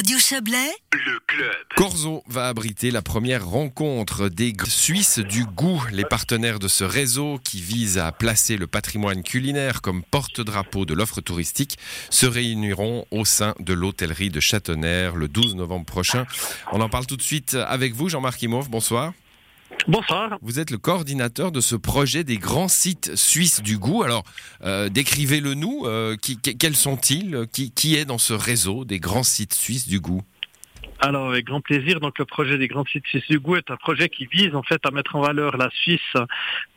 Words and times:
Radio 0.00 0.18
Chablais, 0.18 0.72
le 0.94 1.20
club. 1.26 1.52
Corzo 1.76 2.24
va 2.26 2.48
abriter 2.48 2.90
la 2.90 3.02
première 3.02 3.46
rencontre 3.46 4.30
des 4.30 4.54
Suisses 4.66 5.18
du 5.18 5.44
goût. 5.44 5.84
Les 5.92 6.06
partenaires 6.06 6.58
de 6.58 6.68
ce 6.68 6.84
réseau 6.84 7.38
qui 7.44 7.60
vise 7.60 7.98
à 7.98 8.10
placer 8.10 8.56
le 8.56 8.66
patrimoine 8.66 9.22
culinaire 9.22 9.82
comme 9.82 10.02
porte-drapeau 10.02 10.86
de 10.86 10.94
l'offre 10.94 11.20
touristique 11.20 11.76
se 12.08 12.24
réuniront 12.24 13.04
au 13.10 13.26
sein 13.26 13.54
de 13.60 13.74
l'hôtellerie 13.74 14.30
de 14.30 14.40
Châteauneuf 14.40 15.14
le 15.14 15.28
12 15.28 15.56
novembre 15.56 15.84
prochain. 15.84 16.24
On 16.72 16.80
en 16.80 16.88
parle 16.88 17.04
tout 17.04 17.18
de 17.18 17.22
suite 17.22 17.52
avec 17.52 17.92
vous, 17.92 18.08
Jean-Marc 18.08 18.40
Imhoff. 18.40 18.70
Bonsoir. 18.70 19.12
Bonsoir. 19.90 20.38
Vous 20.40 20.60
êtes 20.60 20.70
le 20.70 20.78
coordinateur 20.78 21.50
de 21.50 21.60
ce 21.60 21.74
projet 21.74 22.22
des 22.22 22.36
grands 22.38 22.68
sites 22.68 23.16
suisses 23.16 23.60
du 23.60 23.76
goût. 23.76 24.04
Alors, 24.04 24.22
euh, 24.62 24.88
décrivez-le 24.88 25.54
nous. 25.54 25.82
Euh, 25.84 26.16
qui, 26.16 26.36
quels 26.36 26.76
sont-ils? 26.76 27.46
Qui, 27.52 27.72
qui 27.72 27.96
est 27.96 28.04
dans 28.04 28.18
ce 28.18 28.32
réseau 28.32 28.84
des 28.84 29.00
grands 29.00 29.24
sites 29.24 29.52
suisses 29.52 29.88
du 29.88 29.98
goût? 29.98 30.22
Alors, 31.00 31.30
avec 31.30 31.46
grand 31.46 31.62
plaisir. 31.62 31.98
Donc, 32.00 32.18
le 32.18 32.26
projet 32.26 32.58
des 32.58 32.68
grands 32.68 32.84
sites 32.84 33.04
goût 33.38 33.56
est 33.56 33.70
un 33.70 33.76
projet 33.76 34.08
qui 34.08 34.26
vise 34.26 34.54
en 34.54 34.62
fait 34.62 34.80
à 34.84 34.90
mettre 34.90 35.16
en 35.16 35.22
valeur 35.22 35.56
la 35.56 35.70
Suisse 35.70 36.14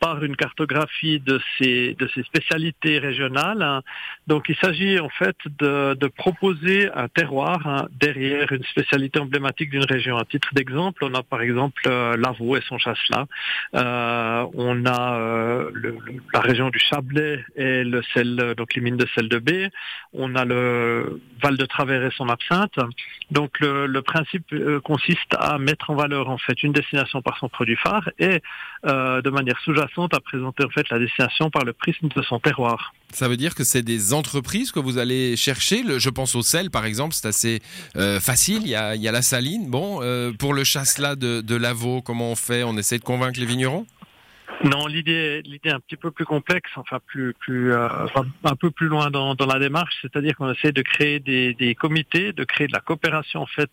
par 0.00 0.24
une 0.24 0.34
cartographie 0.34 1.20
de 1.20 1.40
ses 1.58 1.94
de 1.94 2.08
ses 2.14 2.22
spécialités 2.22 2.98
régionales. 2.98 3.82
Donc, 4.26 4.46
il 4.48 4.56
s'agit 4.56 4.98
en 4.98 5.10
fait 5.10 5.36
de, 5.58 5.94
de 5.94 6.06
proposer 6.06 6.90
un 6.94 7.08
terroir 7.08 7.66
hein, 7.66 7.86
derrière 8.00 8.50
une 8.52 8.64
spécialité 8.64 9.20
emblématique 9.20 9.70
d'une 9.70 9.84
région. 9.84 10.16
À 10.16 10.24
titre 10.24 10.48
d'exemple, 10.54 11.04
on 11.04 11.14
a 11.14 11.22
par 11.22 11.42
exemple 11.42 11.82
euh, 11.86 12.16
Lavaux 12.16 12.56
et 12.56 12.62
son 12.66 12.78
chasselas. 12.78 13.26
Euh, 13.74 14.46
on 14.54 14.86
a 14.86 15.18
euh, 15.18 15.70
le, 15.74 15.96
la 16.32 16.40
région 16.40 16.70
du 16.70 16.78
Chablais 16.78 17.44
et 17.56 17.84
le 17.84 18.02
sel, 18.14 18.54
donc 18.56 18.74
les 18.74 18.80
mines 18.80 18.96
de 18.96 19.06
sel 19.14 19.28
de 19.28 19.38
B. 19.38 19.50
On 20.14 20.34
a 20.34 20.44
le 20.44 21.20
Val 21.42 21.56
de 21.56 21.66
Travers 21.66 22.04
et 22.04 22.10
son 22.16 22.28
absinthe. 22.28 22.78
Donc, 23.30 23.60
le, 23.60 23.86
le 23.86 24.02
principe 24.14 24.52
euh, 24.52 24.80
consiste 24.80 25.34
à 25.38 25.58
mettre 25.58 25.90
en 25.90 25.96
valeur 25.96 26.30
en 26.30 26.38
fait 26.38 26.62
une 26.62 26.72
destination 26.72 27.20
par 27.20 27.36
son 27.38 27.48
produit 27.48 27.76
phare 27.76 28.08
et 28.18 28.40
euh, 28.86 29.20
de 29.22 29.30
manière 29.30 29.58
sous-jacente 29.64 30.14
à 30.14 30.20
présenter 30.20 30.64
en 30.64 30.70
fait 30.70 30.88
la 30.90 31.00
destination 31.00 31.50
par 31.50 31.64
le 31.64 31.72
prisme 31.72 32.08
de 32.14 32.22
son 32.22 32.38
terroir. 32.38 32.94
Ça 33.12 33.28
veut 33.28 33.36
dire 33.36 33.54
que 33.54 33.64
c'est 33.64 33.82
des 33.82 34.12
entreprises 34.12 34.70
que 34.70 34.78
vous 34.78 34.98
allez 34.98 35.36
chercher. 35.36 35.82
je 35.98 36.10
pense 36.10 36.34
au 36.34 36.42
sel, 36.42 36.70
par 36.70 36.84
exemple, 36.84 37.14
c'est 37.14 37.28
assez 37.28 37.60
euh, 37.96 38.20
facile. 38.20 38.62
Il 38.64 38.68
y, 38.68 38.76
a, 38.76 39.12
la 39.12 39.22
saline. 39.22 39.68
Bon, 39.70 40.00
pour 40.38 40.52
le 40.52 40.64
chasse-là 40.64 41.14
de, 41.14 41.40
de 41.40 41.56
Lavaux, 41.56 42.02
comment 42.02 42.30
on 42.30 42.36
fait? 42.36 42.64
On 42.64 42.76
essaie 42.76 42.98
de 42.98 43.04
convaincre 43.04 43.38
les 43.38 43.46
vignerons? 43.46 43.86
Non, 44.64 44.86
l'idée, 44.86 45.42
est 45.62 45.70
un 45.70 45.80
petit 45.80 45.96
peu 45.96 46.10
plus 46.10 46.24
complexe, 46.24 46.70
enfin 46.76 46.98
plus, 47.06 47.34
plus, 47.34 47.72
euh, 47.72 47.86
un 48.44 48.56
peu 48.56 48.70
plus 48.70 48.88
loin 48.88 49.10
dans, 49.10 49.34
la 49.34 49.58
démarche, 49.58 49.94
c'est-à-dire 50.00 50.34
qu'on 50.36 50.50
essaie 50.50 50.72
de 50.72 50.80
créer 50.80 51.20
des, 51.20 51.76
comités, 51.78 52.32
de 52.32 52.44
créer 52.44 52.66
de 52.66 52.72
la 52.72 52.80
coopération 52.80 53.42
en 53.42 53.46
fait 53.46 53.70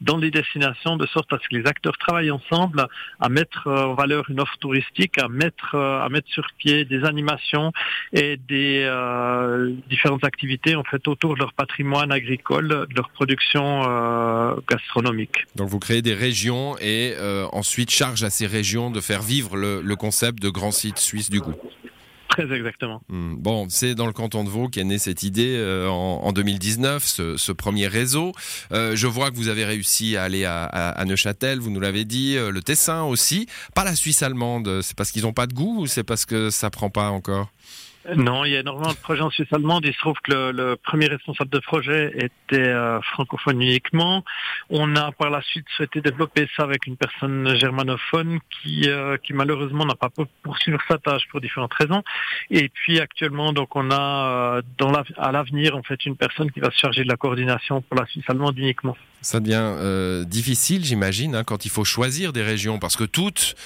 dans 0.00 0.16
les 0.16 0.30
destinations, 0.30 0.96
de 0.96 1.06
sorte 1.06 1.32
à 1.32 1.38
ce 1.42 1.48
que 1.48 1.56
les 1.56 1.66
acteurs 1.66 1.98
travaillent 1.98 2.30
ensemble 2.30 2.86
à 3.20 3.28
mettre 3.28 3.66
euh, 3.66 3.86
en 3.86 3.94
valeur 3.94 4.30
une 4.30 4.40
offre 4.40 4.56
touristique, 4.58 5.18
à 5.18 5.28
mettre, 5.28 5.74
euh, 5.74 6.04
à 6.04 6.08
mettre 6.08 6.28
sur 6.28 6.46
pied 6.56 6.84
des 6.84 7.04
animations 7.04 7.72
et 8.12 8.36
des 8.36 8.88
différentes 9.88 10.24
activités 10.24 10.76
en 10.76 10.84
fait 10.84 11.06
autour 11.08 11.34
de 11.34 11.40
leur 11.40 11.52
patrimoine 11.52 12.12
agricole, 12.12 12.68
de 12.68 12.94
leur 12.94 13.10
production 13.10 13.82
gastronomique. 14.68 15.46
Donc 15.56 15.68
vous 15.68 15.78
créez 15.78 16.02
des 16.02 16.14
régions 16.14 16.76
et 16.80 17.14
ensuite 17.52 17.90
charge 17.90 18.22
à 18.22 18.30
ces 18.30 18.46
régions 18.46 18.90
de 18.90 19.00
faire 19.00 19.22
vivre 19.22 19.56
le 19.56 19.96
concept 19.96 20.27
de 20.36 20.48
grands 20.48 20.72
sites 20.72 20.98
suisses 20.98 21.30
du 21.30 21.40
goût. 21.40 21.54
Très 22.28 22.52
exactement. 22.52 23.00
Hmm. 23.08 23.36
Bon, 23.36 23.66
c'est 23.70 23.94
dans 23.94 24.06
le 24.06 24.12
canton 24.12 24.44
de 24.44 24.50
Vaud 24.50 24.68
qu'est 24.68 24.84
née 24.84 24.98
cette 24.98 25.22
idée 25.22 25.56
euh, 25.56 25.88
en, 25.88 26.30
2019, 26.32 27.04
ce, 27.04 27.52
premier 27.52 27.86
réseau. 27.86 28.32
Euh, 28.70 28.94
je 28.94 29.06
vois 29.06 29.30
que 29.30 29.36
vous 29.36 29.48
avez 29.48 29.64
réussi 29.64 30.16
à 30.16 30.24
aller 30.24 30.44
à, 30.44 31.02
Neuchâtel, 31.06 31.58
vous 31.58 31.70
nous 31.70 31.80
l'avez 31.80 32.04
dit, 32.04 32.36
euh, 32.36 32.50
le 32.50 32.60
Tessin 32.62 33.02
aussi. 33.02 33.46
Pas 33.74 33.84
la 33.84 33.94
Suisse 33.94 34.22
allemande, 34.22 34.82
c'est 34.82 34.96
parce 34.96 35.10
qu'ils 35.10 35.22
n'ont 35.22 35.32
pas 35.32 35.46
de 35.46 35.54
goût 35.54 35.80
ou 35.80 35.86
c'est 35.86 36.04
parce 36.04 36.26
que 36.26 36.50
ça 36.50 36.70
prend 36.70 36.90
pas 36.90 37.10
encore? 37.10 37.50
Non, 38.16 38.44
il 38.44 38.52
y 38.52 38.56
a 38.56 38.60
énormément 38.60 38.92
de 38.92 38.96
projets 38.96 39.22
en 39.22 39.30
Suisse 39.30 39.52
allemande. 39.52 39.84
Il 39.84 39.92
se 39.92 39.98
trouve 39.98 40.16
que 40.22 40.32
le, 40.32 40.52
le 40.52 40.76
premier 40.76 41.06
responsable 41.06 41.50
de 41.50 41.58
projet 41.58 42.12
était 42.14 42.68
euh, 42.68 43.00
francophone 43.02 43.60
uniquement. 43.60 44.24
On 44.70 44.96
a 44.96 45.12
par 45.12 45.30
la 45.30 45.42
suite 45.42 45.66
souhaité 45.76 46.00
développer 46.00 46.48
ça 46.56 46.62
avec 46.62 46.86
une 46.86 46.96
personne 46.96 47.54
germanophone 47.56 48.38
qui, 48.50 48.88
euh, 48.88 49.16
qui 49.18 49.32
malheureusement 49.32 49.84
n'a 49.84 49.94
pas 49.94 50.08
pu 50.08 50.22
poursuivre 50.42 50.80
sa 50.88 50.98
tâche 50.98 51.28
pour 51.30 51.40
différentes 51.40 51.74
raisons. 51.74 52.02
Et 52.50 52.68
puis 52.68 53.00
actuellement, 53.00 53.52
donc 53.52 53.76
on 53.76 53.90
a 53.90 54.56
euh, 54.56 54.62
dans 54.78 54.90
la, 54.90 55.04
à 55.16 55.32
l'avenir 55.32 55.76
en 55.76 55.82
fait 55.82 56.06
une 56.06 56.16
personne 56.16 56.50
qui 56.50 56.60
va 56.60 56.70
se 56.70 56.78
charger 56.78 57.02
de 57.04 57.08
la 57.08 57.16
coordination 57.16 57.82
pour 57.82 57.98
la 57.98 58.06
Suisse 58.06 58.24
allemande 58.28 58.58
uniquement. 58.58 58.96
Ça 59.20 59.40
devient 59.40 60.24
difficile, 60.26 60.84
j'imagine, 60.84 61.34
hein, 61.34 61.44
quand 61.44 61.64
il 61.64 61.70
faut 61.70 61.84
choisir 61.84 62.32
des 62.32 62.42
régions, 62.42 62.78
parce 62.78 62.96
que 62.96 63.04
toutes, 63.04 63.56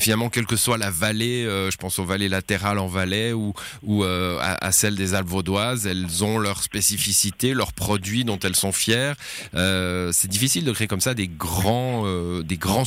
finalement, 0.00 0.28
quelle 0.28 0.46
que 0.46 0.56
soit 0.56 0.78
la 0.78 0.90
vallée, 0.90 1.44
je 1.44 1.76
pense 1.76 1.98
aux 1.98 2.04
vallées 2.04 2.28
latérales 2.28 2.78
en 2.78 2.86
Valais 2.86 3.32
ou, 3.32 3.54
ou 3.82 4.04
euh, 4.04 4.38
à, 4.40 4.66
à, 4.66 4.72
celles 4.72 4.94
des 4.94 5.14
Alpes 5.14 5.28
vaudoises. 5.28 5.86
Elles 5.86 6.24
ont 6.24 6.38
leurs 6.38 6.62
spécificités, 6.62 7.54
leurs 7.54 7.72
produits 7.72 8.24
dont 8.24 8.38
elles 8.38 8.54
sont 8.54 8.72
fières. 8.72 9.16
Euh, 9.54 10.10
c'est 10.12 10.28
difficile 10.28 10.64
de 10.64 10.72
créer 10.72 10.86
comme 10.86 11.00
ça 11.00 11.14
des 11.14 11.28
grands, 11.28 12.02
euh, 12.04 12.42
des 12.42 12.56
grands. 12.56 12.84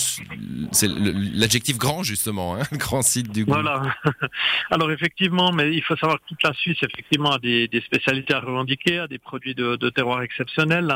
C'est 0.71 0.89
l'adjectif 0.89 1.77
grand 1.77 2.03
justement, 2.03 2.55
hein, 2.55 2.63
grand 2.73 3.01
site 3.01 3.31
du 3.31 3.45
goût. 3.45 3.53
Voilà. 3.53 3.81
Alors 4.71 4.91
effectivement, 4.91 5.51
mais 5.51 5.73
il 5.73 5.83
faut 5.83 5.95
savoir 5.97 6.19
que 6.19 6.27
toute 6.27 6.43
la 6.43 6.53
Suisse 6.53 6.77
effectivement 6.81 7.31
a 7.31 7.39
des, 7.39 7.67
des 7.67 7.81
spécialités 7.81 8.33
à 8.33 8.39
revendiquer, 8.39 8.99
a 8.99 9.07
des 9.07 9.19
produits 9.19 9.55
de, 9.55 9.75
de 9.75 9.89
terroir 9.89 10.21
exceptionnels. 10.21 10.93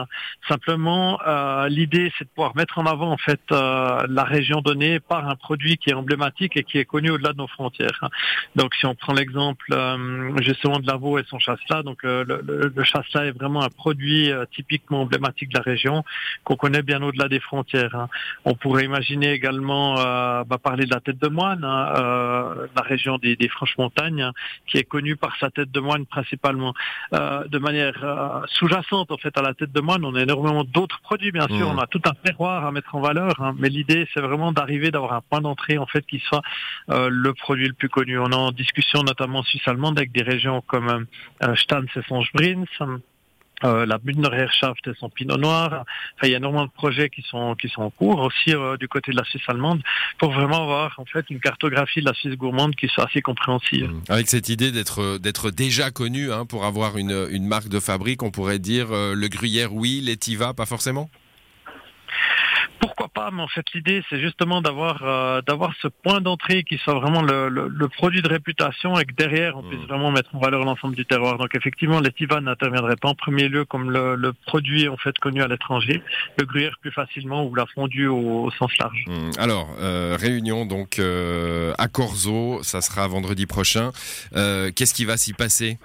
Simplement, 0.48 0.99
euh, 1.28 1.68
l'idée 1.70 2.12
c'est 2.18 2.26
de 2.26 2.30
pouvoir 2.36 2.56
mettre 2.56 2.78
en 2.82 2.86
avant 2.86 3.12
en 3.12 3.18
fait 3.18 3.42
euh, 3.52 4.06
la 4.10 4.24
région 4.24 4.62
donnée 4.62 5.00
par 5.00 5.28
un 5.28 5.36
produit 5.36 5.78
qui 5.78 5.90
est 5.92 5.94
emblématique 5.94 6.56
et 6.58 6.64
qui 6.64 6.78
est 6.78 6.86
connu 6.86 7.10
au-delà 7.12 7.34
de 7.34 7.38
nos 7.38 7.48
frontières. 7.48 8.02
Donc 8.56 8.76
si 8.76 8.86
on 8.86 8.96
prend 8.96 9.14
l'exemple 9.14 9.66
euh, 9.72 10.32
justement 10.42 10.80
de 10.80 10.88
la 10.88 10.98
veau 10.98 11.20
et 11.20 11.24
son 11.32 11.40
chasselas. 11.40 11.84
Donc 11.84 12.04
le, 12.04 12.24
le, 12.24 12.74
le 12.76 12.84
chasselas 12.84 13.26
est 13.26 13.32
vraiment 13.32 13.62
un 13.62 13.70
produit 13.70 14.32
euh, 14.32 14.46
typiquement 14.58 15.02
emblématique 15.02 15.50
de 15.50 15.58
la 15.58 15.64
région 15.64 16.04
qu'on 16.44 16.56
connaît 16.56 16.82
bien 16.82 17.02
au-delà 17.02 17.28
des 17.28 17.40
frontières. 17.40 17.96
Hein. 17.96 18.08
On 18.46 18.56
pourrait 18.56 18.86
imaginer 18.86 19.32
également 19.32 20.00
euh, 20.00 20.44
bah, 20.44 20.58
parler 20.58 20.86
de 20.86 20.94
la 20.94 21.00
tête 21.00 21.20
de 21.20 21.28
moine, 21.28 21.64
hein, 21.64 21.94
euh, 21.98 22.68
la 22.76 22.82
région 22.82 23.18
des, 23.18 23.36
des 23.36 23.50
Franches-Montagnes, 23.50 24.22
hein, 24.22 24.34
qui 24.68 24.78
est 24.78 24.84
connue 24.96 25.16
par 25.16 25.34
sa 25.40 25.50
tête 25.50 25.72
de 25.72 25.80
moine 25.80 26.06
principalement. 26.06 26.74
de 27.12 27.60
manière 27.60 27.98
sous-jacente 28.56 29.12
en 29.12 29.18
fait 29.18 29.38
à 29.38 29.42
la 29.42 29.54
tête 29.54 29.72
de 29.72 29.82
moine, 29.82 30.04
on 30.06 30.16
a 30.16 30.22
énormément 30.22 30.64
d'autres 30.64 30.89
produits 31.02 31.32
bien 31.32 31.48
sûr. 31.48 31.72
Mmh. 31.72 31.78
On 31.78 31.78
a 31.78 31.88
tout 31.88 32.02
un 32.06 32.14
terroir 32.24 32.66
à 32.66 32.72
mettre 32.72 32.96
en 32.96 33.02
valeur, 33.02 33.42
hein. 33.42 33.56
mais 33.58 33.70
l'idée 33.70 34.08
c'est 34.14 34.22
vraiment 34.22 34.52
d'arriver 34.52 34.92
d'avoir 34.92 35.14
un 35.14 35.22
point 35.22 35.42
d'entrée 35.42 35.78
en 35.78 35.86
fait 35.86 36.06
qui 36.06 36.20
soit 36.20 36.42
le 36.88 37.34
produit 37.34 37.68
le 37.68 37.74
plus 37.74 37.90
connu. 37.90 38.18
On 38.20 38.32
est 38.32 38.36
en 38.36 38.52
discussion 38.52 39.04
notamment 39.04 39.44
suisse 39.44 39.68
allemande 39.68 39.98
avec 39.98 40.12
des 40.12 40.24
régions 40.24 40.62
comme 40.62 41.06
euh, 41.44 41.56
Stans 41.56 41.84
et 41.96 42.02
son 42.08 42.24
Sprins, 42.24 42.66
euh, 43.64 43.86
la 43.86 43.98
Bündner 43.98 44.30
Herrschaft 44.34 44.88
et 44.88 44.92
son 45.00 45.10
Pinot 45.10 45.38
Noir. 45.38 45.86
Enfin, 46.16 46.28
il 46.28 46.32
y 46.32 46.34
a 46.34 46.38
énormément 46.38 46.66
de 46.66 46.72
projets 46.72 47.10
qui 47.10 47.22
sont 47.22 47.56
qui 47.56 47.70
sont 47.70 47.82
en 47.82 47.90
cours 47.90 48.20
aussi 48.20 48.54
euh, 48.54 48.78
du 48.78 48.88
côté 48.88 49.12
de 49.12 49.18
la 49.18 49.24
Suisse 49.26 49.44
allemande 49.48 49.82
pour 50.18 50.32
vraiment 50.32 50.64
avoir 50.64 50.96
en 50.98 51.06
fait 51.06 51.26
une 51.30 51.40
cartographie 51.40 52.02
de 52.02 52.06
la 52.06 52.14
Suisse 52.14 52.36
gourmande 52.36 52.76
qui 52.76 52.88
soit 52.88 53.06
assez 53.06 53.22
compréhensible. 53.22 53.88
Mmh. 53.88 54.02
Avec 54.10 54.30
cette 54.30 54.50
idée 54.50 54.72
d'être 54.72 55.18
d'être 55.18 55.52
déjà 55.52 55.92
connu 55.92 56.32
hein, 56.32 56.46
pour 56.46 56.66
avoir 56.66 56.98
une, 56.98 57.28
une 57.32 57.48
marque 57.48 57.70
de 57.70 57.80
fabrique, 57.80 58.24
on 58.24 58.32
pourrait 58.32 58.60
dire 58.60 58.88
le 58.92 59.28
Gruyère 59.28 59.74
oui, 59.74 60.02
l'Etiva 60.04 60.54
pas 60.54 60.66
forcément? 60.66 61.10
Pourquoi 63.20 63.32
pas 63.32 63.36
Mais 63.36 63.42
en 63.42 63.48
fait, 63.48 63.66
l'idée, 63.74 64.04
c'est 64.10 64.20
justement 64.20 64.62
d'avoir 64.62 65.04
euh, 65.04 65.42
d'avoir 65.42 65.74
ce 65.82 65.88
point 65.88 66.22
d'entrée 66.22 66.64
qui 66.64 66.78
soit 66.78 66.94
vraiment 66.94 67.22
le, 67.22 67.50
le, 67.50 67.68
le, 67.68 67.88
produit 67.88 68.22
de 68.22 68.28
réputation 68.28 68.98
et 69.00 69.06
que 69.06 69.14
derrière, 69.14 69.58
on 69.58 69.64
puisse 69.64 69.82
mmh. 69.82 69.88
vraiment 69.88 70.12
mettre 70.12 70.36
en 70.36 70.40
valeur 70.40 70.64
l'ensemble 70.64 70.96
du 70.96 71.06
terroir. 71.06 71.38
Donc, 71.38 71.56
effectivement, 71.56 72.00
les 72.00 72.12
Tivas 72.12 72.42
n'interviendraient 72.42 72.96
pas 72.96 73.10
en 73.10 73.16
premier 73.16 73.50
lieu 73.50 73.66
comme 73.66 73.92
le, 73.92 74.16
le, 74.16 74.34
produit 74.34 74.88
en 74.88 74.98
fait 74.98 75.18
connu 75.20 75.42
à 75.42 75.48
l'étranger, 75.48 76.02
le 76.38 76.46
gruyère 76.46 76.76
plus 76.82 76.92
facilement 76.92 77.46
ou 77.46 77.56
la 77.56 77.66
fondue 77.68 78.08
au, 78.08 78.46
au 78.46 78.52
sens 78.52 78.72
large. 78.78 79.06
Mmh. 79.08 79.32
Alors, 79.38 79.70
euh, 79.80 80.18
réunion 80.20 80.66
donc 80.66 81.00
euh, 81.00 81.74
à 81.78 81.88
Corzo, 81.88 82.64
ça 82.64 82.82
sera 82.82 83.08
vendredi 83.08 83.46
prochain. 83.46 83.92
Qu'est-ce 84.34 84.94
qui 84.94 85.06
va 85.06 85.18
s'y 85.18 85.34
passer? 85.34 85.78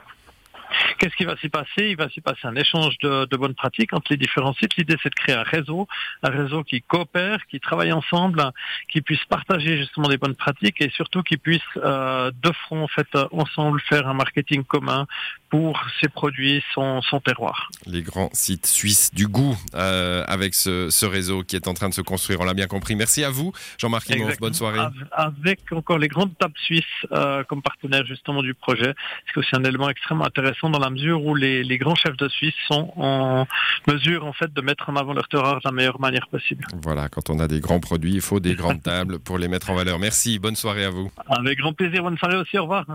Qu'est-ce 0.98 1.14
qui 1.16 1.24
va 1.24 1.36
s'y 1.36 1.48
passer? 1.48 1.88
Il 1.90 1.96
va 1.96 2.08
s'y 2.08 2.20
passer 2.20 2.46
un 2.46 2.56
échange 2.56 2.96
de, 2.98 3.26
de, 3.26 3.36
bonnes 3.36 3.54
pratiques 3.54 3.92
entre 3.92 4.12
les 4.12 4.16
différents 4.16 4.54
sites. 4.54 4.76
L'idée, 4.76 4.96
c'est 5.02 5.10
de 5.10 5.14
créer 5.14 5.34
un 5.34 5.42
réseau, 5.42 5.86
un 6.22 6.30
réseau 6.30 6.64
qui 6.64 6.82
coopère, 6.82 7.38
qui 7.50 7.60
travaille 7.60 7.92
ensemble, 7.92 8.42
qui 8.88 9.00
puisse 9.00 9.24
partager 9.28 9.76
justement 9.78 10.08
des 10.08 10.18
bonnes 10.18 10.34
pratiques 10.34 10.80
et 10.80 10.90
surtout 10.90 11.22
qui 11.22 11.36
puisse 11.36 11.60
euh, 11.76 12.30
de 12.42 12.52
front, 12.64 12.82
en 12.82 12.88
fait, 12.88 13.08
ensemble 13.32 13.80
faire 13.88 14.08
un 14.08 14.14
marketing 14.14 14.64
commun 14.64 15.06
pour 15.50 15.80
ses 16.00 16.08
produits, 16.08 16.62
son, 16.74 17.00
son 17.02 17.20
terroir. 17.20 17.70
Les 17.86 18.02
grands 18.02 18.30
sites 18.32 18.66
suisses 18.66 19.14
du 19.14 19.28
goût 19.28 19.56
euh, 19.74 20.24
avec 20.26 20.54
ce, 20.54 20.90
ce, 20.90 21.06
réseau 21.06 21.44
qui 21.44 21.54
est 21.54 21.68
en 21.68 21.74
train 21.74 21.88
de 21.88 21.94
se 21.94 22.00
construire, 22.00 22.40
on 22.40 22.44
l'a 22.44 22.54
bien 22.54 22.66
compris. 22.66 22.96
Merci 22.96 23.22
à 23.22 23.30
vous, 23.30 23.52
Jean-Marc. 23.78 24.10
Bonne 24.40 24.54
soirée. 24.54 24.80
Avec 25.12 25.60
encore 25.72 25.98
les 25.98 26.08
grandes 26.08 26.36
tables 26.38 26.58
suisses 26.58 26.84
euh, 27.12 27.44
comme 27.44 27.62
partenaire 27.62 28.04
justement 28.04 28.42
du 28.42 28.54
projet, 28.54 28.94
c'est 29.26 29.38
aussi 29.38 29.50
un 29.54 29.64
élément 29.64 29.88
extrêmement 29.88 30.26
intéressant 30.26 30.63
intéressant 30.64 30.70
dans 30.70 30.78
la 30.78 30.90
mesure 30.90 31.24
où 31.24 31.34
les, 31.34 31.62
les, 31.62 31.78
grands 31.78 31.94
chefs 31.94 32.16
de 32.16 32.28
Suisse 32.28 32.54
sont 32.68 32.92
en 32.96 33.46
mesure 33.86 34.24
en 34.24 34.32
fait 34.32 34.52
de 34.52 34.60
mettre 34.60 34.90
en 34.90 34.96
avant 34.96 35.12
leur 35.12 35.28
terroir 35.28 35.56
de 35.56 35.60
la 35.64 35.72
meilleure 35.72 36.00
manière 36.00 36.28
possible. 36.28 36.64
Voilà, 36.82 37.08
quand 37.08 37.30
on 37.30 37.38
a 37.38 37.48
des 37.48 37.60
grands 37.60 37.80
produits, 37.80 38.14
il 38.14 38.20
faut 38.20 38.40
des 38.40 38.54
grandes 38.54 38.82
tables 38.82 39.18
pour 39.18 39.38
les 39.38 39.48
mettre 39.48 39.70
en 39.70 39.74
valeur. 39.74 39.98
Merci, 39.98 40.38
bonne 40.38 40.56
soirée 40.56 40.84
à 40.84 40.90
vous. 40.90 41.10
Avec 41.28 41.58
grand 41.58 41.72
plaisir, 41.72 42.02
bonne 42.02 42.18
soirée 42.18 42.36
aussi, 42.36 42.58
au 42.58 42.62
revoir. 42.62 42.86